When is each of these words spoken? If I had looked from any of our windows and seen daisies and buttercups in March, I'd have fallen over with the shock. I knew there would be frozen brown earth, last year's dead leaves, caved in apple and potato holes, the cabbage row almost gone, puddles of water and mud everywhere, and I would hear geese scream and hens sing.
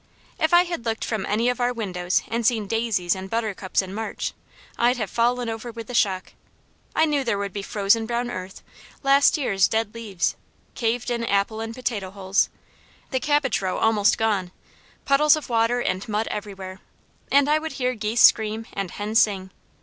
If 0.39 0.51
I 0.51 0.63
had 0.63 0.83
looked 0.83 1.05
from 1.05 1.27
any 1.27 1.47
of 1.47 1.61
our 1.61 1.71
windows 1.71 2.23
and 2.27 2.43
seen 2.43 2.65
daisies 2.65 3.13
and 3.13 3.29
buttercups 3.29 3.83
in 3.83 3.93
March, 3.93 4.33
I'd 4.75 4.97
have 4.97 5.11
fallen 5.11 5.47
over 5.47 5.71
with 5.71 5.85
the 5.85 5.93
shock. 5.93 6.33
I 6.95 7.05
knew 7.05 7.23
there 7.23 7.37
would 7.37 7.53
be 7.53 7.61
frozen 7.61 8.07
brown 8.07 8.31
earth, 8.31 8.63
last 9.03 9.37
year's 9.37 9.67
dead 9.67 9.93
leaves, 9.93 10.35
caved 10.73 11.11
in 11.11 11.23
apple 11.23 11.61
and 11.61 11.75
potato 11.75 12.09
holes, 12.09 12.49
the 13.11 13.19
cabbage 13.19 13.61
row 13.61 13.77
almost 13.77 14.17
gone, 14.17 14.49
puddles 15.05 15.35
of 15.35 15.49
water 15.49 15.79
and 15.79 16.09
mud 16.09 16.27
everywhere, 16.31 16.79
and 17.31 17.47
I 17.47 17.59
would 17.59 17.73
hear 17.73 17.93
geese 17.93 18.21
scream 18.23 18.65
and 18.73 18.89
hens 18.89 19.21
sing. 19.21 19.51